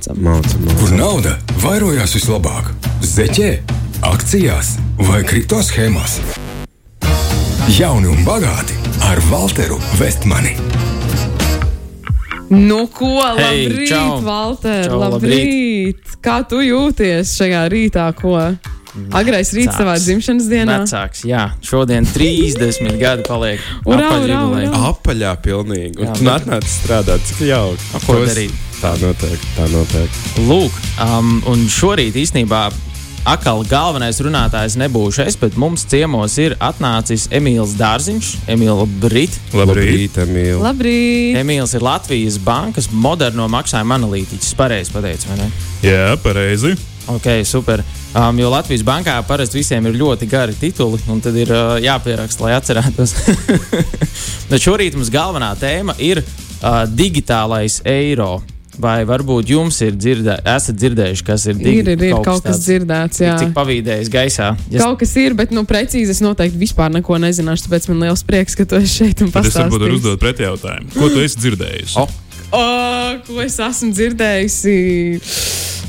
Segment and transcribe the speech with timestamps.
[0.00, 0.56] Māca, māca.
[0.80, 2.70] Kur nauda vairojās vislabāk?
[3.04, 3.48] Zeķē,
[4.08, 4.70] akcijās
[5.04, 6.14] vai kripto schēmās?
[7.76, 10.54] Jauni un bagāti ar Walteru Vestmani.
[12.48, 13.10] Nu, ko?
[13.36, 14.16] Hei, labrīt, čau.
[14.24, 14.88] Valter!
[14.88, 16.16] Čau, labrīt.
[16.24, 18.08] Kā tu jūties šajā rītā?
[18.16, 18.38] Ko?
[19.14, 20.80] Agrais rīts savā dzimšanas dienā.
[20.86, 23.60] Vecāks, jā, šodien 30 gadi paliek.
[23.84, 24.72] Urā, urā, urā.
[24.94, 26.00] Apaļā pilnīgi.
[26.00, 28.02] Un Jā, tu bet- atnāc strādāt, cik jauki.
[28.08, 28.66] Ko darīt?
[28.80, 30.20] Tā notiek, tā notiek.
[30.48, 32.70] Lūk, um, un šorīt īstenībā
[33.28, 39.34] atkal galvenais runātājs nebūšu es, bet mums ciemos ir atnācis Emīls Dārziņš, Emīls Brīt.
[39.52, 40.62] Labrīt, Emīl.
[40.64, 41.36] Labrīt!
[41.42, 44.54] Emīls ir Latvijas bankas moderno maksājuma analītiķis.
[44.56, 45.50] Pareizi pateicu, vai ne?
[45.84, 46.72] Jā, pareizi.
[47.10, 47.82] Ok, super.
[48.14, 52.46] Um, jo Latvijas bankā parasti visiem ir ļoti gari tituli, un tad ir uh, jāpieraksta,
[52.46, 53.12] lai atcerētos.
[54.50, 58.38] Bet šorīt mums galvenā tēma ir uh, digitālais eiro.
[58.80, 62.56] Vai varbūt jums ir dzirdē, esat dzirdējuši, kas ir Ir, ir, ir kaut, kaut kas
[62.56, 63.34] tāds, dzirdēts, jā.
[63.42, 64.50] Cik pavīdējis gaisā.
[64.72, 67.66] Ja Kaut kas ir, bet nu, precīzi es noteikti vispār neko nezināšu.
[67.66, 70.92] Tāpēc man liels prieks, ka tu esi šeit un Tad es varbūt varu uzdot pretjautājumu.
[70.96, 71.98] Ko tu esi dzirdējis?
[72.00, 72.08] O.
[72.50, 72.64] O,
[73.28, 74.78] ko es esmu dzirdējusi?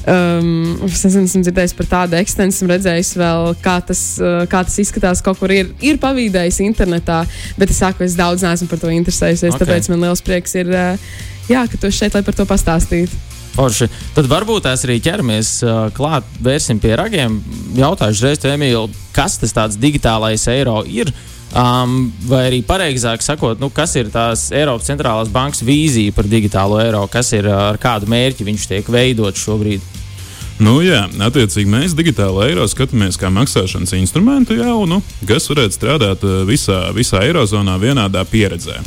[0.02, 4.78] Um, es esmu dzirdējis par tādu ekstensu, esmu redzējis vēl, kā tas, uh, kā tas
[4.81, 5.22] izskatās.
[5.26, 7.22] Kaut kur ir, ir pavīdējis internetā,
[7.61, 9.53] bet es saku, es daudz neesmu par to interesējusies.
[9.53, 9.61] Ok.
[9.61, 9.67] Okay.
[9.67, 11.20] Tāpēc man liels prieks ir, uh,
[11.52, 13.28] jā, ka tu šeit, lai par to pastāstītu.
[13.52, 13.90] Forši.
[14.16, 17.42] Tad varbūt mēs arī ķeramies uh, klāt, vērsim pie ragiem.
[17.76, 21.12] Jautāšu reiz, Emīl, kas tas tāds digitālais eiro ir?
[21.52, 26.78] Um, vai arī pareizāk sakot, nu, kas ir tās Eiropas centrālās bankas vīzija par digitālo
[26.80, 29.84] eiro, kas ir uh, ar kādu mērķi viņš tiek veidots šobrīd?
[30.62, 36.84] Nu, jā, attiecīgi mēs digitālo eiro skatāmies kā maksāšanas instrumentu jaunu, kas varētu strādāt visā,
[36.96, 38.78] visā eirozonā vienādā pieredzē.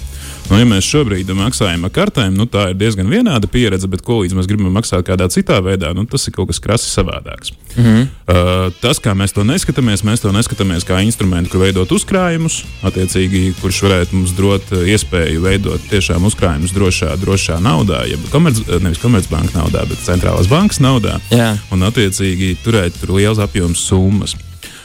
[0.51, 4.19] Nu, ja mēs šobrīd maksājam ar kartēm, nu, tā ir diezgan vienāda pieredze, bet ko
[4.21, 7.55] līdz mēs gribam maksāt kādā citā veidā, nu, tas ir kaut kas krasi savādāks.
[7.75, 8.03] Mm -hmm.
[8.29, 13.55] uh, tas, kā mēs to neskatāmies, mēs to neskatāmies kā instrumentu, kur veidot uzkrājumus, attiecīgi,
[13.61, 18.99] kurš varētu mums dot uh, iespēju veidot tiešām uzkrājumus drošā, drošā naudā, jeb komerc, nevis
[18.99, 21.57] komercbanka naudā, bet centrālās bankas naudā Jā.
[21.71, 24.37] un attiecīgi turēt tur liels apjoms summas.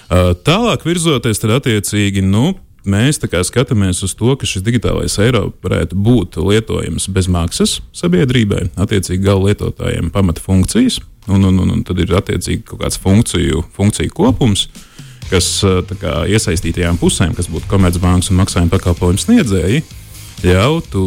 [0.10, 5.96] Uh, tālāk virzoties, tad attiecīgi nu, mēs skatāmies uz to, ka šis digitālais eiro varētu
[5.96, 12.00] būt lietojams bez maksas sabiedrībai, attiecīgi gala lietotājiem pamata funkcijas, un, un, un, un tad
[12.00, 14.70] ir attiecīgi kaut kāds funkciju, funkciju kopums.
[15.30, 19.84] Kas tā kā, iesaistītajām pusēm, kas būtu komercbankas un maksājuma pakalpojumu sniedzēji,
[20.46, 21.04] ļautu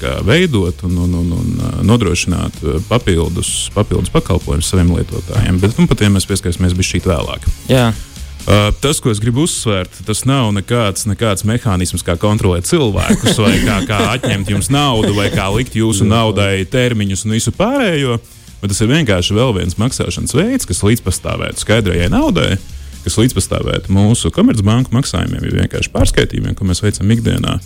[0.00, 5.60] kā, veidot un, un, un, un uh, nodrošināt uh, papildus, papildus pakalpojumus saviem lietotājiem.
[5.60, 7.44] Bet nu, par tiem mēs pieskarsimies šī vēlāk.
[7.70, 7.90] Jā.
[8.40, 13.58] Uh, tas, ko es gribu uzsvērt, tas nav nekāds, nekāds mehānisms, kā kontrolēt cilvēkus, vai
[13.60, 18.16] kā, kā atņemt jums naudu, vai kā likt jūsu naudai termiņus un visu pārējo.
[18.60, 22.56] Bet tas ir vienkārši vēl viens maksāšanas veids, kas līdzpastāvētu skaidrajai naudai,
[23.04, 27.58] kas līdzpastāvētu mūsu komercbanku maksājumiem, ir vienkārši pārskaitījumiem, ko mēs veicam ikdienā.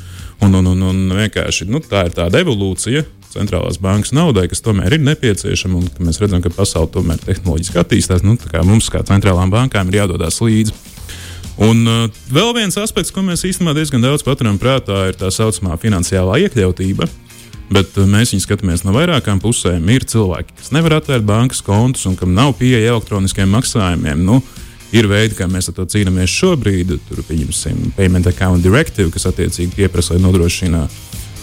[0.42, 4.96] Un, un, un, un vienkārši nu, tā ir tāda evolūcija centrālās bankas naudai, kas tomēr
[4.96, 5.82] ir nepieciešama.
[5.82, 8.24] Un ka mēs redzam, ka pasaule tomēr tehnoloģiski attīstās.
[8.26, 10.74] Nu, mums, kā centrālām bankām, ir jādodas līdzi.
[11.62, 15.76] Un uh, vēl viens aspekts, ko mēs īstenībā diezgan daudz paturam prātā, ir tā saucamā
[15.78, 17.06] finansiālā iekļautība.
[17.74, 19.86] Bet uh, mēs viņu skatāmies no vairākām pusēm.
[19.94, 24.26] Ir cilvēki, kas nevar atvērt bankas kontus un kam nav pieeja elektroniskiem maksājumiem.
[24.26, 24.40] Nu,
[24.94, 26.96] ir veidi, kā mēs ar to cīnāmies šobrīd.
[27.08, 30.88] Tur pieņemsim Payment Account Directive, kas attiecīgi pieprasa, lai nodrošina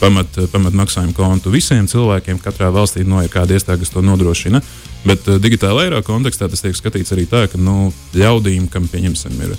[0.02, 2.42] pamat, pamat maksājumu kontu visiem cilvēkiem.
[2.42, 4.62] Katrā valstī no ir kāda iestāde, kas to nodrošina.
[5.06, 9.38] Bet uh, digitālā eiro kontekstā tas tiek skatīts arī tā, ka nu, ļaudīm, kam pieņemsim,
[9.46, 9.56] ir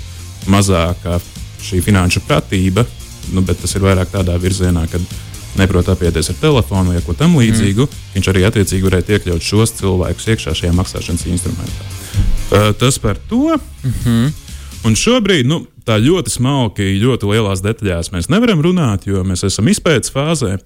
[0.50, 1.20] mazāka
[1.62, 2.84] šī finanšu pratība,
[3.34, 4.98] nu, bet tas ir vairāk tādā virzienā, ka
[5.58, 8.12] neprot apieties ar telefonu vai ko tam līdzīgu, mm.
[8.14, 11.90] viņš arī attiecīgi varētu iekļaut šos cilvēkus iekšā šajā maksāšanas instrumentā.
[12.52, 13.58] Uh, tas par to.
[13.82, 14.32] Mm -hmm.
[14.82, 19.70] Un šobrīd nu, tā ļoti smalki, ļoti lielās detaļās mēs nevaram runāt, jo mēs esam
[19.72, 20.58] izpētes fāzē.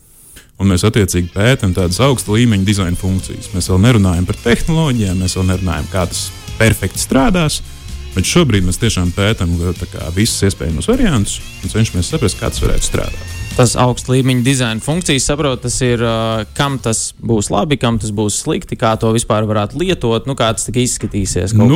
[0.57, 3.51] Un mēs attiecīgi pētām tādas augsta līmeņa dizaina funkcijas.
[3.53, 6.27] Mēs vēl nerunājam par tehnoloģijām, mēs vēl nerunājam, kā tas
[6.57, 7.61] perfekti strādās.
[8.17, 9.53] Bet šobrīd mēs tiešām pētām
[9.93, 13.36] kā, visus iespējamos variantus un cenšamies saprast, kā tas varētu strādāt.
[13.57, 18.11] Tas augsta līmeņa dizaina funkcijas, saprotu, tas ir, uh, kam tas būs labi, kam tas
[18.13, 21.55] būs slikti, kā to vispār varētu lietot, nu, kā tas izskatīsies.
[21.57, 21.69] Nu,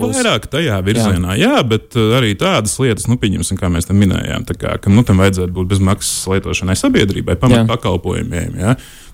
[0.00, 4.00] vairāk tajā virzienā, jā, jā bet uh, arī tādas lietas, nu, pieņemsim, kā mēs tam
[4.02, 8.58] minējām, kā, ka nu, tam vajadzētu būt bezmaksas lietošanai sabiedrībai, pamatpakalpojumiem.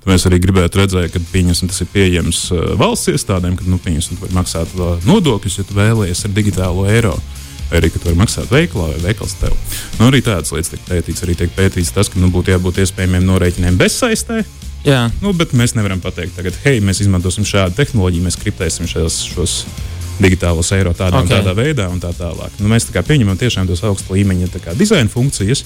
[0.08, 4.22] Mēs arī gribētu redzēt, ka pieņemsim, tas ir pieejams uh, valsts iestādēm, ka nu, pieņemsim,
[4.32, 7.18] maksāt uh, nodokļus, ja tu vēlējies ar digitālo eiro.
[7.68, 9.52] Vai arī, ka tu vari maksāt veikalā vai veikals tev.
[9.98, 11.24] Nu, arī tādas lietas tiek pētīts.
[11.26, 14.40] Arī tiek pētīts tas, ka nu, būtu jābūt iespējamiem norēķiniem bezsaistē.
[14.86, 15.08] Jā.
[15.20, 19.56] Nu, bet mēs nevaram pateikt, tagad, hei, mēs izmantosim šādu tehnoloģiju, mēs kriptēsim šos, šos
[20.22, 21.26] digitālos eiro tādā okay.
[21.26, 21.34] Ok.
[21.34, 22.54] un tādā veidā, un tā tālāk.
[22.62, 25.64] Nu, mēs tā pieņemam tiešām tos augsta līmeņa dizaina funkcijas,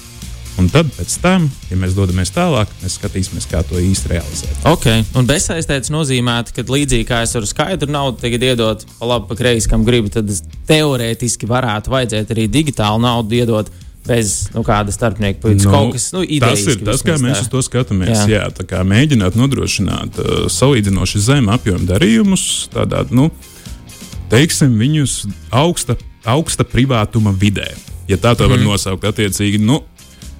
[0.61, 4.65] un tad pēc tam, ja mēs dodamies tālāk, mēs skatīsimies, kā to īsti realizēt.
[4.69, 9.29] Ok, un bezsaistēts nozīmē, ka līdzīgi kā es varu skaidru naudu tagad iedot pa labi,
[9.31, 10.29] pa kreisi, kam gribu, tad
[10.69, 13.71] teorētiski varētu vajadzēt arī digitālu naudu iedot
[14.03, 15.63] bez nu, kāda starpnieka puikas.
[15.63, 17.45] Nu, kaut kas nu, tas ir tas, kā mēs tā.
[17.45, 18.25] uz to skatāmies.
[18.27, 18.43] Jā.
[18.43, 18.49] Jā.
[18.57, 23.29] Tā kā mēģināt nodrošināt uh, salīdzinoši zemu apjomu darījumus, tādā, nu,
[24.33, 25.23] teiksim, viņus
[25.55, 25.95] augsta,
[26.27, 27.71] augsta privātuma vidē.
[28.09, 28.67] Ja tā to var mm.
[28.67, 29.79] nosaukt, attiecīgi, nu,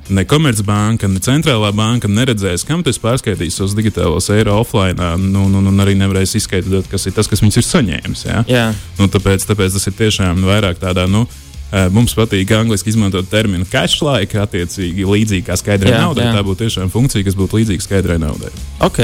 [0.10, 5.62] ne Komercbanka, ne centrālā banka neredzēs, kam tas pārskaitīs savus digitālos eiro offline, nu, nu,
[5.70, 8.26] un arī nevarēs izskaidrot, kas ir tas, kas viņš ir saņēmis.
[8.28, 8.44] Jā?
[8.52, 8.66] Jā,
[9.00, 11.08] Nu, tāpēc, tāpēc tas ir tiešām vairāk tādā.
[11.10, 11.24] Nu,
[11.72, 16.26] eh, Mums patīk angļuiski izmantot terminu cash like, attiecīgi līdzīgi kā skaidrai Jā, naudai.
[16.28, 16.34] jā.
[16.36, 18.52] Tā būtu tiešām funkcija, kas būtu līdzīga skaidrai naudai.
[18.80, 19.00] ok.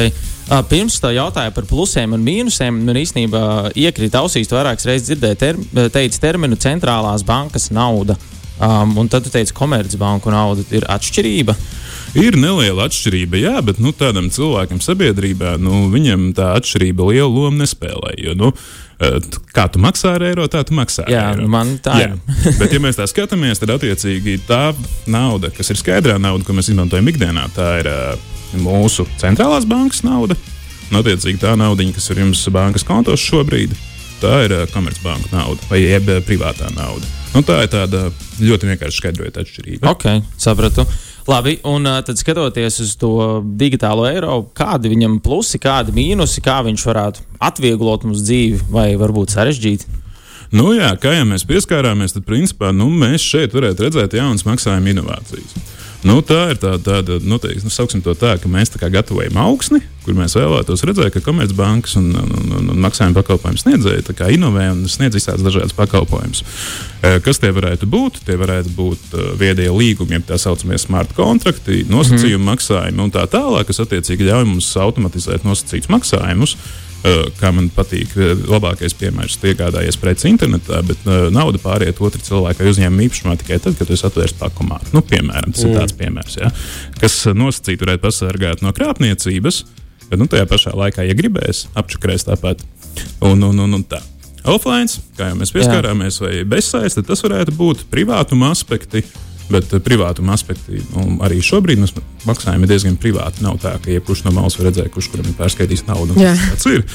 [0.50, 5.38] Uh, Pirms tā jautāja par plusiem un mīnusiem, man īstenībā iekrita ausīs, vairākas reizes dzirdēji,
[5.38, 5.60] ter,
[5.94, 8.16] teici terminu centrālās bankas nauda.
[8.60, 11.56] Um, un tad tu teici, komercbanku nauda ir atšķirība.
[12.20, 17.62] Ir neliela atšķirība, jā, bet nu, tādam cilvēkam sabiedrībā nu, viņam tā atšķirība lielu lomu
[17.62, 18.16] nespēlē.
[18.20, 18.50] Jo, nu,
[19.00, 19.20] eh,
[19.56, 21.48] kā tu maksā ar eiro, tā tu maksā Jā, eiro.
[21.48, 22.40] man tā Jā, ir.
[22.60, 24.74] bet, ja mēs tā skatāmies, tad attiecīgi tā
[25.08, 28.28] nauda, kas ir skaidrā nauda, ko mēs izmantojam ikdienā, tā ir uh,
[28.60, 30.36] mūsu centrālās bankas nauda.
[30.90, 33.78] Un, attiecīgi, tā nauda, kas ir jums bankas kontos šobrīd,
[34.20, 37.19] tā ir uh, komercbanka nauda vai jeb privātā nauda.
[37.36, 38.08] Nu, tā ir tāda
[38.42, 39.92] ļoti vienkārši skaidrojota atšķirība.
[39.92, 40.06] Ok,
[40.42, 40.86] sapratu.
[41.30, 43.14] Labi, un tad skatoties uz to
[43.60, 49.36] digitālo eiro, kādi viņam plusi, kādi mīnusi, kā viņš varētu atvieglot mums dzīvi vai varbūt
[49.36, 49.86] sarežģīt.
[50.50, 54.96] Nu, jā, kā jau mēs pieskārāmies, tad principā nu, mēs šeit varētu redzēt jaunas maksājuma
[54.96, 55.54] inovācijas.
[56.08, 58.88] Nu, tā ir tāda, tāda nu, teiks, nu, sauksim to tā, ka mēs tā kā
[58.94, 64.16] gatavojam augsni, kur mēs vēlētos redzēt, ka komercbankas un, un, un, un maksājuma pakalpojumu sniedzēji
[64.16, 66.46] kā inovē un sniedz visādas dažādas pakalpojumus.
[67.04, 68.22] Eh, Kas tie varētu būt?
[68.24, 72.52] Tie varētu būt eh, viedie līgumi, jeb tā saucamie smart kontrakti, nosacījumu mm.
[72.54, 76.56] maksājumi un tā tālāk, kas attiecīgi ļauj mums automatizēt nosacītus maksājumus.
[77.00, 82.02] Uh, kā man patīk, uh, labākais piemērs ir iegādājies preci internetā, bet uh, nauda pāriet
[82.04, 84.92] otra cilvēka uzņēmuma īpašumā tikai tad, kad jūs atvērsiet pakomātu.
[84.98, 85.72] Nu, piemēram, tas mm.
[85.72, 86.52] ir tāds piemērs, ja,
[87.00, 89.62] kas uh, nosacīti varētu pasargāt no krāpniecības,
[90.10, 92.68] bet nu, tajā pašā laikā, ja gribēs, apčakarēs tāpat.
[93.24, 94.02] Un, un, un, un tā.
[94.50, 99.06] Offline, kā jau mēs pieskārāmies, vai bezsaiste, tas varētu būt privātuma aspekti.
[99.50, 100.82] Bet uh, privātuma aspekti
[101.26, 101.96] arī šobrīd mēs
[102.28, 103.44] maksājam diezgan privāti.
[103.46, 106.18] Nav tā, ka jebkurš no malas var redzēt, kurš kuram ir pārskaitījis naudu.
[106.54, 106.86] Tas ir.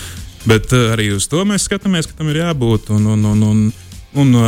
[0.45, 2.93] Bet uh, arī uz to mēs skatāmies, ka tam ir jābūt.
[2.95, 3.67] Un, un, un, un,
[4.23, 4.41] un,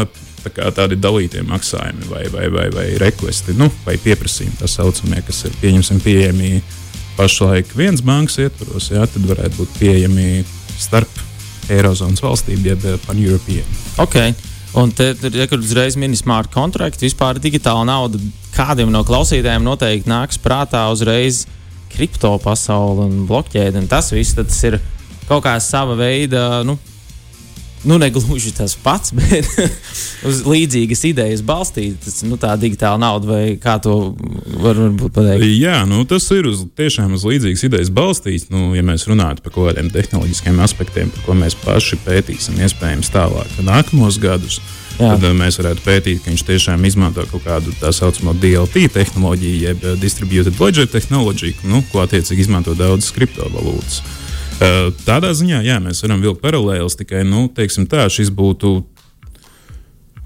[0.46, 5.22] tā kā tādi dalītie maksājumi vai, vai, vai, vai requesti, nu, vai pieprasījumi, tā saucamie,
[5.26, 5.56] kas ir
[6.04, 6.60] pieejami
[7.16, 10.44] pašlaik viens bankas ietvaros, jā, tad varētu būt pieejami
[10.78, 11.22] starp
[11.72, 13.66] Eirozonas valstīm, jeb uh, pan-European.
[14.02, 14.20] Ok,
[14.76, 18.20] un te tur ja, uzreiz mini smart kontrakti, vispār digitāla nauda.
[18.56, 21.44] Kādiem no klausītājiem noteikti nāks prātā uzreiz
[21.92, 23.80] kripto pasaule un blokķēde.
[23.82, 24.78] Un tas viss tas ir
[25.28, 26.62] kaut kā sava veida.
[26.66, 26.78] Nu,
[27.86, 29.46] Nu, ne gluži tas pats, bet
[30.26, 32.20] uz līdzīgas idejas balstītas.
[32.26, 34.16] Nu, tā digitāla nauda, vai kā to
[34.58, 35.46] var, varbūt pateikt.
[35.54, 38.48] Jā, nu, tas ir uz, tiešām uz līdzīgas idejas balstīts.
[38.50, 43.12] Nu, ja mēs runājam par kaut kādiem tehnoloģiskiem aspektiem, par ko mēs paši pētīsim, iespējams,
[43.14, 44.58] tālāk, nākamos gadus,
[44.96, 45.14] Jā.
[45.14, 49.64] tad eh, mēs varētu pētīt, ka viņš tiešām izmanto kaut kādu tā saucamo DLT tehnoloģiju,
[49.68, 54.02] jeb eh, Distributed Ledger tehnoloģiju, nu, ko attiecīgi izmanto daudzas kriptovalūtas.
[54.56, 58.78] Eh, Tādā ziņā, jā, mēs varam vilkt paralēlus, tikai, nu, teiksim tā, šis būtu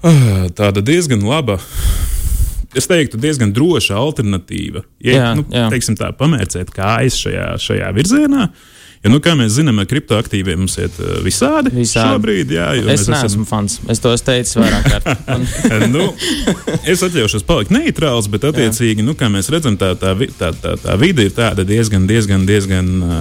[0.07, 1.59] ah, tāda diezgan laba
[2.75, 4.85] es teiktu, diezgan droša alternatīva.
[5.03, 5.65] Ja, Jā, nu, jā.
[5.73, 8.47] teiksim tā, pamērcēt kājas šajā, šajā virzienā.
[9.01, 11.71] Jo, nu, kā mēs zinām, ar kriptoaktīviem mums iet uh, visādi.
[11.73, 12.05] Visādi.
[12.05, 13.79] Šobrīd, jā, jo Es neesmu fans.
[13.89, 15.23] Es to esmu teicis vairāk kārt.
[15.33, 15.45] Un,
[15.95, 16.03] nu,
[16.85, 20.97] es atļaušos palikt neitrāls, bet attiecīgi, nu, kā mēs redzam, tā, tā, tā, tā, tā
[21.01, 23.15] vide ir tāda diezgan, diezgan, diezgan uh,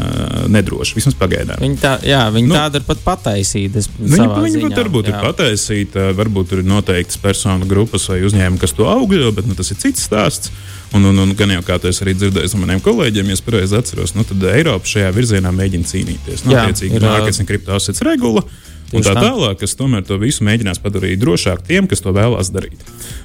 [0.52, 0.98] nedroša.
[0.98, 1.62] Vismaz pagaidām.
[1.64, 3.80] Viņi, tā, jā, viņi Nu, tāda ir pat pataisīta.
[3.96, 5.14] Viņa, viņa ziņā, pat varbūt jā.
[5.14, 9.56] ir pataisīta, varbūt tur ir noteiktas personu grupas vai uzņēmumi, kas to augļo, bet nu,
[9.56, 10.52] tas ir cits stāsts.
[10.92, 13.44] Un, un, un gan jau kā to es arī dzirdēju no maniem kolēģiem, ja es
[13.46, 16.42] pareizi atceros, nu, tad Eiropa šajā virzienā mēģina cīnīties.
[16.48, 18.42] Nu, Jā, attiecīgi, nākas ir kriptoasets regula.
[18.90, 19.20] Un tā tā.
[19.22, 22.80] tālāk, kas tomēr to visu mēģinās padarīt drošāk tiem, kas to vēlās darīt.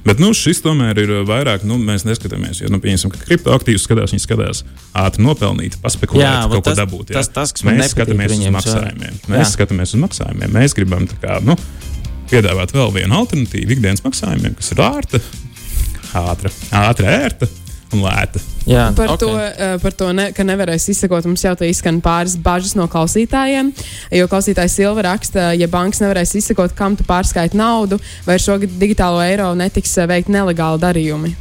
[0.06, 2.60] Bet nu, šis tomēr ir vairāk, nu, mēs neskatāmies.
[2.62, 4.60] Jo, nu, pieņemsim, ka kriptoaktīvus skatās, viņi skatās
[4.94, 7.10] ātri nopelnīt, paspekulēt, Jā, kaut ko tas- dabūt.
[7.10, 7.18] jā.
[7.18, 8.54] tas- tas, kas mēs skatāmies uz viņiem, jā.
[8.60, 9.18] maksājumiem.
[9.26, 9.32] Jā.
[9.34, 10.54] Mēs skatāmies uz maksājumiem.
[10.54, 11.58] Mēs gribam tā kā, nu,
[12.30, 15.20] piedāvāt vēl vienu alternatīvu ikdienas maksājumiem, kas ir ārta,
[16.22, 16.52] ātra,
[16.86, 17.48] ātra ērta.
[17.94, 18.40] un lēta.
[18.66, 19.14] Jā, Par ok.
[19.14, 19.22] okay.
[19.22, 22.88] to, eh, par to ne, ka nevarēs izsekot, mums jau te izskan pāris bažas no
[22.90, 23.70] klausītājiem.
[24.18, 28.58] Jo klausītājs Silva raksta, ja bankas nevarēs izsekot, kam tu pārskaiti naudu, vai ar šo
[28.66, 31.34] digitālo eiro netiks eh, veikt nelegāli darījumi.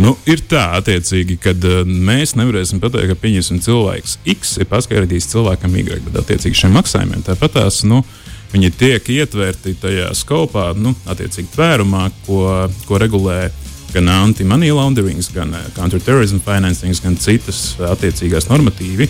[0.00, 5.28] Nu, ir tā, attiecīgi, kad uh, mēs nevarēsim pateikt, ka pieņemsim cilvēks X ir paskaidrojis
[5.30, 7.84] cilvēkam Y, bet attiecīgi šiem maksājumiem tāpat tās.
[7.88, 8.02] Nu,
[8.48, 12.46] Viņi tiek ietverti tajā skopā, nu, attiecīgi tvērumā, ko,
[12.88, 13.42] ko regulē
[13.92, 19.08] gan anti-money laundering, gan uh, counterterrorism financing, gan citas uh, attiecīgās normatīvi,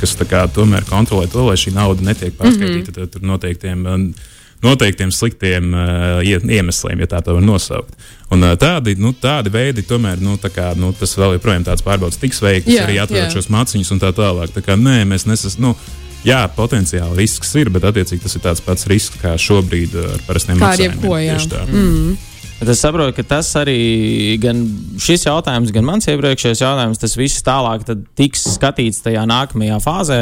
[0.00, 3.14] kas kā, tomēr kontrolē to, lai šī nauda netiek pārskaitīta mm -hmm.
[3.14, 3.86] tur noteiktiem.
[3.86, 4.28] Uh,
[4.62, 5.80] noteiktiem sliktiem uh,
[6.24, 7.94] ie- iemesliem, ja tā tā var nosaukt.
[8.30, 11.82] Un, uh, tādi, nu, tādi veidi, tomēr, nu, tā kā, nu, tas vēl joprojām tāds
[11.82, 13.32] pārbaudas tiks veikts, Jā, arī atverot jā.
[13.32, 14.52] šos maciņus un tā tālāk.
[14.52, 15.56] Tā kā, nē, mēs nesam.
[15.58, 15.74] Nu,
[16.20, 20.58] Jā, potenciāli risks ir, bet attiecīgi tas ir tāds pats risks kā šobrīd ar parastiem
[20.60, 21.00] maksājumiem.
[21.00, 21.62] Tieši tā.
[21.64, 22.10] Mm.
[22.60, 24.60] Es saprotu, ka tas arī gan
[25.00, 30.18] šis jautājums, gan mans iepriekšējais jautājums, tas viss tālāk tad tiks skatīts tajā nākamajā fāzē,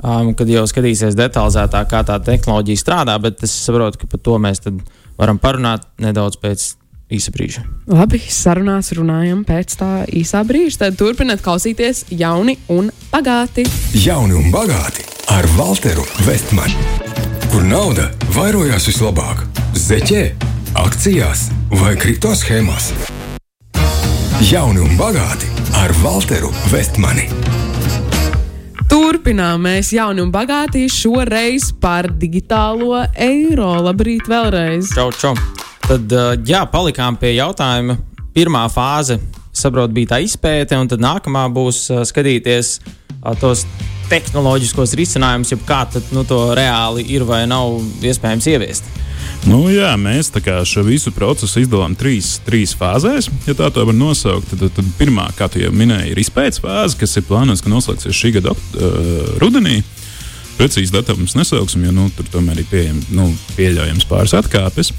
[0.00, 3.18] um, kad jau skatīsies detalizētāk, kā tā tehnoloģija strādā.
[3.20, 4.80] Bet es saprotu, ka par to mēs tad
[5.20, 6.70] varam parunāt nedaudz pēc
[7.12, 7.66] īsa brīža.
[7.92, 10.86] Labi, sarunās runājam pēc tā īsā brīža.
[10.86, 13.66] Tad turpiniet klausīties jauni un bagāti.
[14.00, 16.80] Jauni un bagāti ar Walteru Vestmani.
[17.52, 19.44] Kur nauda vairojās vislabāk?
[19.78, 20.24] Zeķē,
[20.74, 22.90] akcijās vai kripto schēmās?
[24.42, 25.46] Jauni un bagāti
[25.78, 27.28] ar Walteru Vestmani.
[28.90, 33.70] Turpinām mēs jauni un bagāti šoreiz par digitālo eiro.
[33.86, 34.90] Labrīt, vēlreiz!
[34.94, 35.32] Čau, čau.
[35.86, 37.96] Tad, uh, jā, palikām pie jautājuma.
[38.34, 39.20] Pirmā fāze,
[39.54, 43.62] saprotu, bija tā izpēte, un tad nākamā būs uh, skatīties uh, tos
[44.10, 48.94] tehnoloģiskos risinājumus, jeb kā tad, nu, to reāli ir vai nav iespējams ieviest.
[49.44, 50.30] Nu, jā, mēs
[50.64, 53.28] šo visu procesu izdalām trīs, trīs fāzēs.
[53.46, 57.16] Ja tā tā var nosaukt, tad, tad pirmā, kā jau minēji, ir izpētes fāze, kas
[57.16, 59.82] ir plānots, ka noslēgsies šī gada uh, rudenī.
[60.54, 63.26] Precīzi datumus nesauksim, jo nu, tur tomēr ir pieejams, nu,
[63.58, 64.92] pieļaujams pāris atkāpes.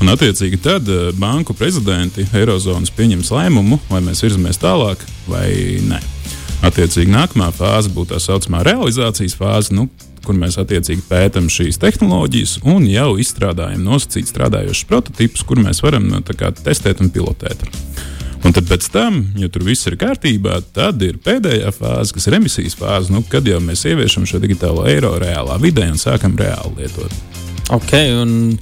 [0.00, 5.50] Un, attiecīgi, tad uh, banku prezidenti Eirozonas pieņems lēmumu, vai mēs virzamies tālāk vai
[5.90, 6.00] nē.
[6.70, 9.88] Attiecīgi, nākamā fāze būtu tā saucamā realizācijas fāze, nu,
[10.24, 16.08] kur mēs attiecīgi pētām šīs tehnoloģijas un jau izstrādājam nosacīt strādājošus prototipus, kur mēs varam
[16.10, 17.66] nu, kā, testēt un pilotēt.
[18.40, 22.38] Un tad pēc tam, ja tur viss ir kārtībā, tad ir pēdējā fāze, kas ir
[22.38, 26.80] emisijas fāze, nu, kad jau mēs ieviešam šo digitālo eiro reālā vidē un sākam reāli
[26.80, 27.12] lietot.
[27.76, 28.56] Ok, un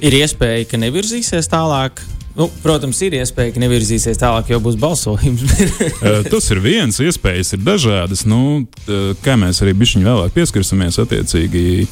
[0.00, 2.00] ir iespēja, ka nevirzīsies tālāk.
[2.38, 5.42] Nu, protams, ir iespēja, ka nevirzīsies tālāk, jo būs balsojums.
[5.98, 8.22] Eh, Tas ir viens, iespējas ir dažādas.
[8.28, 11.88] Nu, t- kā mēs arī bišķiņu vēlāk pieskarsimies, attiecīgi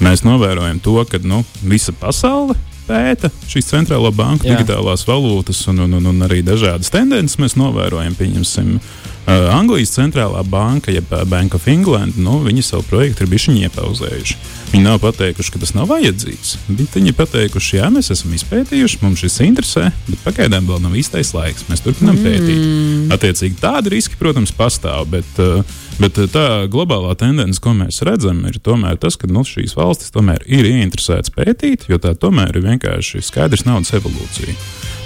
[0.00, 2.56] mēs novērojam to, ka nu, visa pasaule
[2.88, 4.56] pēta šīs centrālo banku Jā.
[4.56, 8.16] digitālās valūtas un, un, un, un arī dažādas tendences mēs novērojam.
[8.18, 13.30] Pieņemsim, uh, Anglijas centrālā banka, jeb uh, Bank of England, nu, viņi savu projektu ir
[13.30, 14.36] bijuši iepauzējuši.
[14.72, 16.54] Viņi nav pateikuši, ka tas nav vajadzīgs.
[16.68, 20.96] Bet viņi ir pateikuši, jā, mēs esam izpētījuši, mums šis interesē, bet pagaidām vēl nav
[20.98, 21.66] īstais laiks.
[21.70, 22.26] Mēs turpinām mm.
[22.26, 23.14] pētīt.
[23.16, 25.08] Attiecīgi, tādi riski, protams, pastāv.
[25.12, 25.66] Bet, uh,
[26.00, 30.14] bet uh, tā globālā tendence, ko mēs redzam, ir tomēr tas, ka nu, šīs valstis
[30.14, 34.56] tomēr ir ieinteresētas pētīt, jo tā tomēr ir vienkārši skaidrs naudas evolūcija.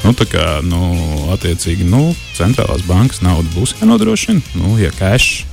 [0.05, 0.79] Nu, tā kā, nu,
[1.33, 5.47] attiecīgi, nu, centrālās bankas nauda būs jānodrošina, nu, ja cash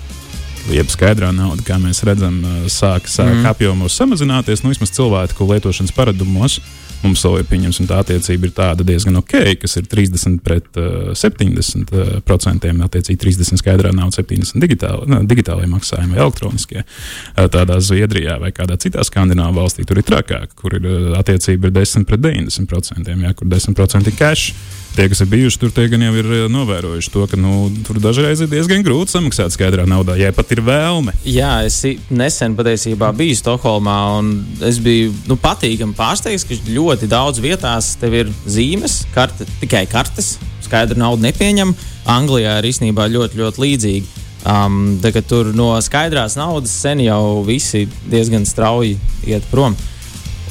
[0.70, 3.48] jeb skaidrā nauda, kā mēs redzam, sāk, sāk mm.
[3.50, 6.60] apjomos samazināties, nu, vismaz cilvēku lietošanas paradumos.
[7.02, 11.12] Mums vēl ir pieņemsim, tā attiecība ir tāda diezgan ok, kas ir 30 pret uh,
[11.18, 12.84] 70 uh, procentiem.
[12.86, 16.84] Attiecīgi 30 skaidrā nauda, 70 digitāli, nu, digitālajie maksājumi vai elektroniskie.
[16.84, 21.72] Uh, tādā Zviedrijā vai kādā citā skandināvā valstī tur ir trakāk, kur ir uh, attiecība
[21.72, 24.54] ir 10 pret 90 procentiem, jā, kur 10% ir cash.
[24.92, 28.02] Tie, kas ir bijuši tur, tie gan jau ir eh, novērojuši to, ka nu, tur
[28.04, 31.14] dažreiz ir diezgan grūti samaksāt skaidrā naudā, ja pat ir vēlme.
[31.24, 31.80] Jā, es
[32.12, 34.34] nesen patiesībā biju Stokholmā, un
[34.68, 40.34] es biju nu, patīkami pārsteigts, ka ļoti daudz vietās tev ir zīmes, karte, tikai kartes,
[40.66, 41.72] skaidra nauda nepieņem.
[42.12, 44.12] Anglijā ir īstenībā ļoti, ļoti līdzīgi.
[44.42, 44.98] Um,
[45.30, 48.98] tur no skaidrās naudas sen jau visi diezgan strauji
[49.30, 49.78] iet prom.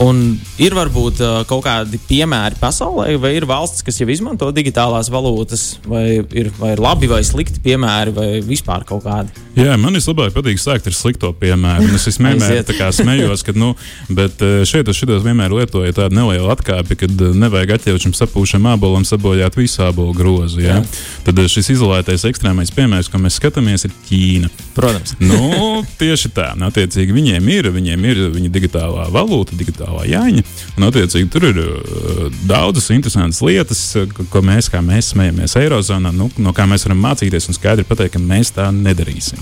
[0.01, 0.23] Un
[0.57, 5.65] ir varbūt uh, kaut kādi piemēri pasaulē, vai ir valsts, kas jau izmanto digitālās valūtas,
[5.85, 9.35] vai ir, vai ir labi vai slikti piemēri, vai vispār kaut kādi.
[9.59, 11.91] Jā, man vislabāk patīk sākt ar slikto piemēru.
[11.99, 12.63] Es vienmēr
[12.97, 13.75] smējos, ka, nu,
[14.09, 18.71] bet eh, šeit es šitos vienmēr lietoju tādu nelielu atkāpi, kad eh, nevajag atļaušam sapūšam
[18.71, 20.63] ābolam sabojāt visu ābolu grozu.
[20.65, 20.79] Jā?
[21.27, 24.53] Tad eh, šis izolētais ekstrēmais piemērs, ko mēs skatāmies, ir Ķīna.
[24.79, 25.17] Protams.
[25.21, 26.53] nu, tieši tā.
[26.71, 30.11] Attiecīgi, viņiem ir, viņiem ir viņa digitālā valūta, digitālā Jāņa.
[30.11, 30.43] Jāņa.
[30.77, 36.13] Un, attiecīgi, tur ir uh, daudzas interesantas lietas, uh, ko- mēs, kā mēs smējamies Eirozonā,
[36.15, 39.41] nu, no kā mēs varam mācīties un skaidri pateikt, ka mēs tā nedarīsim.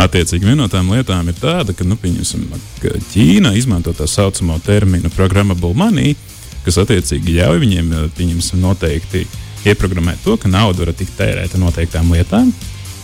[0.00, 2.46] Attiecīgi, viena no tām lietām ir tāda, ka, nu, pieņemsim,
[2.80, 6.16] ka Ķīna izmanto tā saucamo terminu programmable money,
[6.64, 9.26] kas attiecīgi ļauj viņiem uh, pieņemsim, noteikti
[9.68, 12.52] ieprogrammēt to, ka nauda var tikt tērēta noteiktām lietām,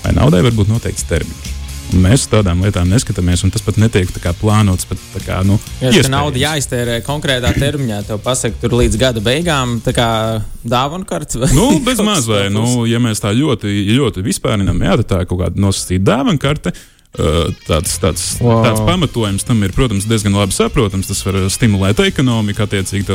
[0.05, 1.53] vai naudai var būt noteikts termiņš.
[1.95, 4.89] Mēs tādām lietām neskatāmies, un tas pat netiek tā kā plānots.
[4.91, 9.23] Pat, tā kā, nu, Ja tā nauda jāiztērē konkrētā termiņā, tev pasaka, tur līdz gada
[9.25, 9.79] beigām,
[10.67, 15.11] dāvana vai Nu, bez maz vai, nu, ja mēs tā ļoti, ļoti vispārinām, jā, tad
[15.13, 16.75] tā ir kaut kāda nosacīta dāvana karte.
[17.17, 18.61] Uh, Tāds, tāds, Wow.
[18.65, 21.09] tāds pamatojums tam ir, protams, diezgan labi saprotams.
[21.09, 23.07] Tas var stimulēt ekonomiku, attiecīgi,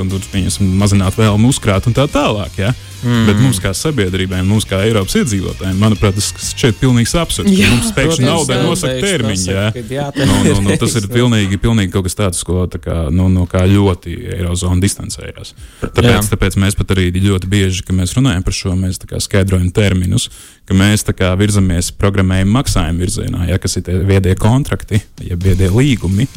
[0.82, 2.58] mazināt vēlmu uzkrāt un tā tālāk.
[2.58, 2.74] Ja?
[3.02, 3.26] Mm.
[3.26, 7.50] Bet mums, kā sabiedrībai, mums, kā Eiropas iedzīvotājiem, manuprāt, tas šķiet pilnīgs absurds.
[7.50, 9.56] Jā, Mums pēkšņi naudai jā, nosaka termiņu.
[9.78, 12.98] kad jātērē Nu, nu, nu, tas ir pilnīgi, pilnīgi kaut kas tāds, ko tā kā,
[13.14, 15.56] nu, no kā ļoti Eirozona distancējās.
[15.82, 16.22] Tāpēc, Jā.
[16.36, 20.30] tāpēc mēs pat arī ļoti bieži, kad mēs runājam par šo, mēs skaidrojam terminus,
[20.72, 25.68] ka mēs kā virzamies programmējuma maksājuma virzienā, ja, kas ir tie viedie kontrakti, ja viedie
[25.72, 26.28] līgumi,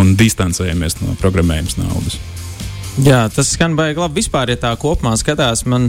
[0.00, 2.18] un distancējamies no programmējuma naudas.
[3.04, 4.18] Jā, tas skan baigi labi.
[4.22, 5.86] Vispār, ja tā kopumā skatās, man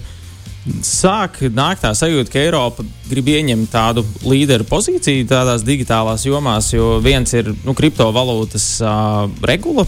[0.85, 6.97] sāk nākt tā sajūta, ka Eiropa grib ieņemt tādu līderu pozīciju tādās digitālās jomās, jo
[7.03, 9.87] viens ir nu, kriptovalūtas uh, regula,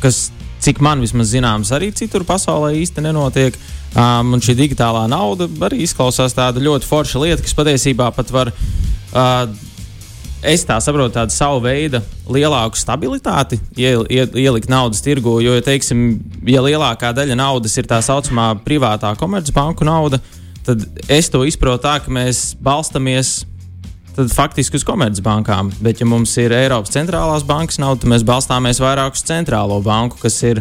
[0.00, 0.28] kas,
[0.62, 3.58] cik man vismaz zināms, arī citur pasaulē īsti nenotiek.
[3.92, 8.48] Um, un šī digitālā nauda arī izklausās tāda ļoti forša lieta, kas patiesībā pat var
[8.48, 9.44] uh,
[10.42, 12.00] es tā saprotu, tādu savu veidu
[12.32, 15.38] lielāku stabilitāti iel, ie, ielikt naudas tirgu.
[15.44, 20.20] Jo, ja, teiksim, ja lielākā daļa naudas ir tā saucamā privātā komercbanku nauda,
[20.66, 23.42] tad es to izprotu tā, ka mēs balstamies.
[24.12, 28.80] Tad faktiski uz komercbankām, bet, ja mums ir Eiropas centrālās bankas nauda, tad mēs balstāmies
[28.82, 30.60] vairāk uz centrālo banku, kas ir,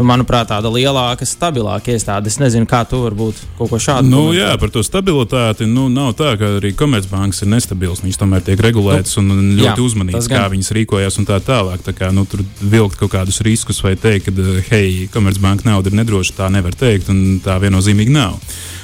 [0.00, 2.30] manuprāt, tāda lielāka, stabilāka iestāde.
[2.32, 4.40] Es nezinu, kā tu varbūt kaut ko šādu Nu, komentēt.
[4.40, 5.68] jā, par to stabilitāti.
[5.68, 8.00] Nu, nav tā, ka arī komercbankas ir nestabils.
[8.04, 11.84] Viņas tomēr tiek regulētas un un ļoti jā, uzmanīgas, kā viņas rīkojas un tā tālāk.
[11.84, 15.98] Tā kā, nu, tur vilkt kaut kādus riskus vai teikt, ka, hei, komercbanka nauda ir
[16.00, 18.40] nedroša, tā nevar teikt, un tā viennozīmīgi nav.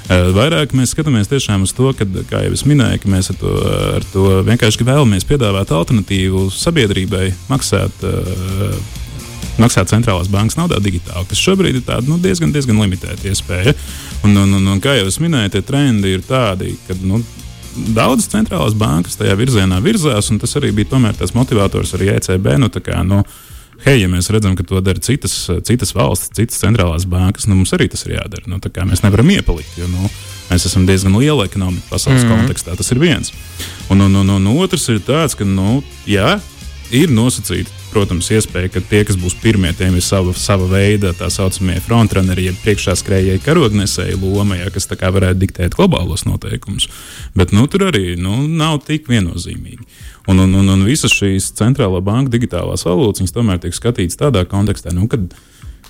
[0.08, 3.36] Eh, Vairāk mēs skatāmies tiešām uz to, ka, kā jau es minēju, ka mēs ar
[3.36, 3.50] to,
[3.96, 7.92] ar to vienkārši vēlamies piedāvāt alternatīvu sabiedrībai maksāt.
[8.02, 8.72] Uh,
[9.62, 13.74] maksāt centrālās bankas naudā digitāli, kas šobrīd ir tāda, nu, diezgan, diezgan limitēta iespēja.
[14.24, 17.20] Un, un, un, un kā jau es minēju, tie trendi ir tādi, ka nu,
[17.94, 22.54] daudzas centrālās bankas tajā virzienā virzās, un tas arī bija tas motivators arī ECB.
[22.58, 23.22] Nu, kā, nu,
[23.78, 27.70] Hei, ja mēs redzam, ka to dara citas, citas valstis, citas centrālās bankas, nu, mums
[27.76, 28.42] arī tas ir jādara.
[28.50, 30.10] Nu, mēs nevaram iepalikt, jo nu,
[30.48, 32.40] mēs esam diezgan liela ekonomika pasaules mm -hmm.
[32.40, 32.74] kontekstā.
[32.76, 33.32] Tas ir viens.
[33.88, 36.40] Un, un, un, un otrs ir tāds, ka, nu, jā,
[36.90, 41.30] ir nosacīta, protams, iespēja, ka tie, kas būs pirmie, tiem ir sava, sava veida tā
[41.32, 46.88] saucamie frontrunneri, jeb priekšskrējēji karognesēji loma, ja, kas varētu diktēt globālos noteikumus.
[47.38, 49.84] Bet nu, tur arī nu, nav tik viennozīmīgi.
[50.28, 54.92] Un, un, un, un visas šīs centrālā banka digitālās valūtas, tomēr tiek skatītas tādā kontekstā,
[54.92, 55.32] nu, kad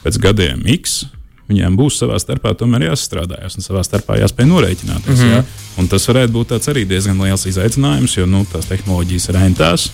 [0.05, 1.05] pēc gadiem X
[1.49, 2.53] viņiem būs savā starpā
[2.85, 5.19] jāsastrādājas un savā starpā jāspēj norēķināties.
[5.19, 5.35] Mm -hmm.
[5.37, 5.45] jā.
[5.79, 9.91] Un tas varētu būt arī diezgan liels izaicinājums, jo nu, tās tehnoloģijas ir rentās.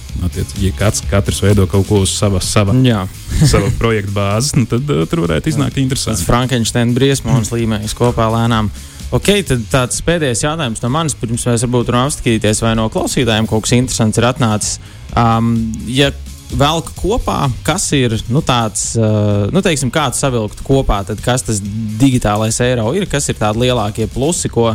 [0.61, 2.75] Ja kāds, katrs veido kaut ko uz sava, sava,
[3.53, 6.25] sava projekta bāzes, nu, tad uh, tur varētu iznākt tas interesanti.
[6.25, 8.71] Frankensteina briesmonis līmenis kopā lēnām.
[9.15, 13.47] Ok, tad tāds pēdējais jautājums no manis, pirms mēs varbūt varam apskatīties, vai no klausītājiem
[13.47, 14.79] kaut kas interesants ir atnācis.
[15.15, 16.11] Um, ja
[16.53, 21.61] velk kopā, kas ir nu, tāds, uh, nu, teiksim, kāds savilkt kopā, tad kas tas
[22.01, 24.73] digitālais eiro ir, kas ir tādi lielākie plusi, ko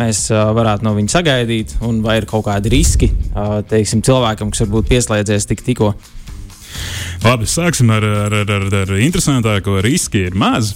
[0.00, 4.52] mēs uh, varētu no viņa sagaidīt, un vai ir kaut kādi riski uh, teiksim, cilvēkam,
[4.52, 5.92] kas varbūt pieslēdzies tik tikko.
[7.22, 9.78] Labi, sāksim ar, ar, ar, ar, interesantāko.
[9.84, 10.72] Riski ir maz.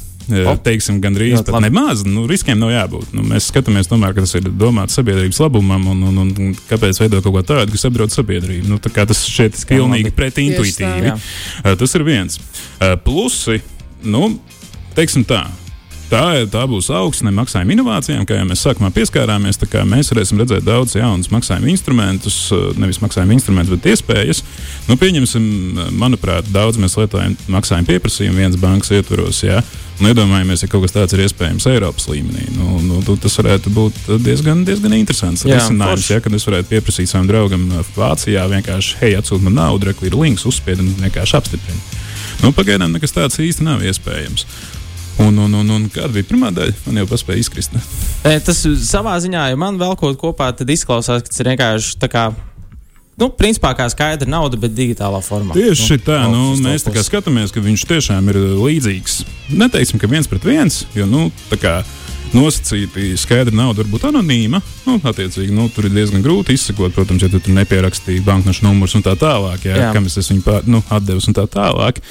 [0.66, 2.02] Teiksim, gandrīz pat nemaz.
[2.06, 3.12] Nu, riskiem nav jābūt.
[3.14, 7.22] Nu, mēs skatāmies, tomēr, ka tas ir domāts sabiedrības labumam, un, un, un, kāpēc veidot
[7.22, 8.66] kaut ko tādu, kas apdraud sabiedrību.
[8.70, 11.14] Nu, tas šķiet Skan pilnīgi pretintuitīvi.
[11.62, 12.40] Tas ir viens.
[13.04, 13.60] Plusi,
[14.02, 14.34] nu,
[14.98, 15.44] teiksim tā.
[16.06, 19.58] Tā, ir- tā būs augsne maksājuma inovācijām, kā jau mēs sākumā pieskārāmies.
[19.90, 22.36] Mēs varēsim redzēt daudz jaunus maksājuma instrumentus,
[22.78, 24.42] nevis maksājuma instrumentus, bet iespējas.
[24.86, 25.48] Nu, pieņemsim,
[25.98, 29.42] manuprāt, daudz mēs lietojam maksājuma pieprasījumu viens bankas ietvaros.
[29.42, 29.58] Jā.
[29.58, 32.46] Un iedomājamies, ja kaut kas tāds ir iespējams Eiropas līmenī.
[32.56, 36.08] Nu, nu, tas varētu būt diezgan, diezgan interesants Jā, risinājums.
[36.12, 40.18] Ja, kad es varētu pieprasīt savam draugam Vācijā, vienkārši, hei, atsūti man naudu, reku ir
[40.18, 42.02] links, uzspied un vienkārši apstiprina.
[42.42, 44.44] Nu, pagaidām nekas tāds īsti nav iespējams.
[45.24, 46.74] Un, un, un, un kāda bija pirmā daļa?
[46.84, 47.76] Man jau paspēja izkrist.
[47.76, 47.80] Ne?
[48.26, 51.52] E, Tas savā ziņā, ja man vēl kaut ko kopā, tad izklausās, ka tas ir
[51.52, 52.24] vienkārši tā kā
[53.20, 55.56] nu, principā kā skaidra nauda, bet digitālā formā.
[55.56, 59.20] Tieši tā, nu, uz to mēs tā kā skatāmies, ka viņš tiešām ir līdzīgs.
[59.56, 61.76] Neteiksim, ka viens pret viens, jo nu, tā kā
[62.34, 64.60] nosacīti skaidra nauda var būt anonīma.
[64.86, 68.96] Nu, attiecīgi, nu, tur ir diezgan grūti izsekot, protams, ja tu tur nepierakstīji banknošu numurus
[68.98, 69.92] un tā tālāk, jā, Jā.
[69.94, 72.02] kam es viņu pār- nu, atdevis un tā tālāk.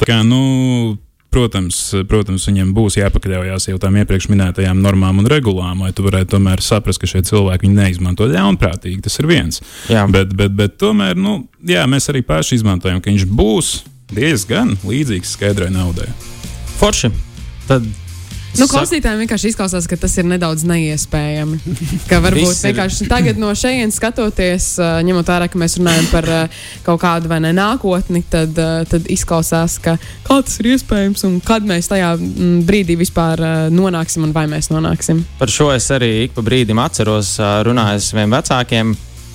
[0.00, 0.98] Tā kā, nu,
[1.34, 6.36] Protams, protams, viņiem būs jāpakaļaujas jau tām iepriekš minētajām normām un regulām, lai tu varētu
[6.36, 9.02] tomēr saprast, ka šie cilvēki neizmanto ļaunprātīgi.
[9.02, 9.58] Tas ir viens.
[9.90, 10.04] Jā.
[10.06, 13.74] Bet, bet, bet tomēr, nu, jā, mēs arī paši izmantojam, ka viņš būs
[14.14, 16.06] diezgan līdzīgs skaidrai naudai.
[16.78, 17.10] Forši.
[17.66, 17.86] Tad,
[18.58, 21.58] Nu, klausītājiem vienkārši izklausās, ka tas ir nedaudz neiespējami.
[22.10, 26.28] Ka varbūt vienkārši tagad no šejienes skatoties, ņemot vērā, ka mēs runājam par
[26.86, 28.58] kaut kādu vai ne nākotni, tad,
[28.90, 33.42] tad izklausās, ka kā tas ir iespējams un kad mēs tajā mm, brīdī vispār
[33.74, 35.24] nonāksim un vai mēs nonāksim.
[35.40, 37.36] Par šo es arī ik pa brīdim atceros,
[37.66, 38.94] runājot ar saviem vecākiem.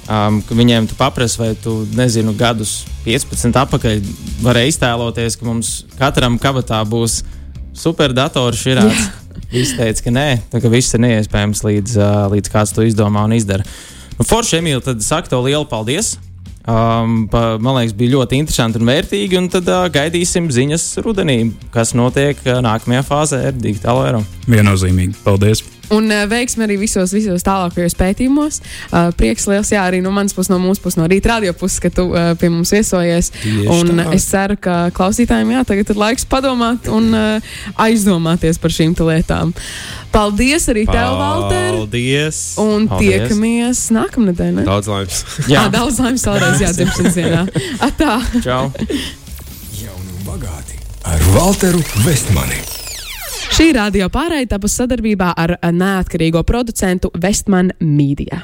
[0.09, 3.99] Um, viņiem tu paprasti, vai tu nezinu, gadus 15 atpakaļ
[4.41, 7.19] varēji iztēloties, ka mums katram kabatā būs
[7.79, 9.09] superdators širāts.
[9.49, 11.99] Viņš teica, ka nē, tā, ka viss ir neiespējams līdz,
[12.35, 13.65] līdz kāds to izdomā un izdara.
[14.19, 16.17] Nu, Forši, Emīl, tad saku tev lielu paldies.
[16.69, 19.39] Um, pa, man liekas, bija ļoti interesanti un vērtīgi.
[19.39, 21.39] Un tad uh, gaidīsim ziņas rudenī,
[21.73, 24.23] kas notiek uh, nākamajā fāzē ar digitālo eiro.
[24.51, 25.17] Viennozīmīgi.
[25.25, 25.65] Paldies!
[25.95, 28.59] Un uh, veiksmi arī visos, visos tālākajos pētījumos.
[28.91, 31.79] Uh, prieks liels, jā, arī no manas puses, no mūsu puses, no rīta radio puses,
[31.81, 33.31] ka tu uh, pie mums viesojies.
[33.39, 34.07] Tieši Un tā.
[34.17, 39.53] es ceru, ka klausītājiem jā, tagad ir laiks padomāt un uh, aizdomāties par šīm lietām.
[40.13, 41.75] Paldies arī tev, Valter!
[41.77, 42.39] Paldies!
[42.61, 43.29] Un Paldies.
[43.29, 44.51] tiekamies nākamnedēļ.
[44.59, 44.65] ne?
[44.67, 45.23] Daudz laimes!
[45.53, 47.45] Jā, daudz laimes vēlreiz, jā, dzimšanas dienā.
[47.85, 48.17] Atā!
[48.43, 48.63] Čau!
[49.83, 52.78] Jauni un bagāti ar Walteru Vestmani.
[53.59, 58.39] Šī radio pārējai tapus sadarbībā ar neatkarīgo producentu Westman Media.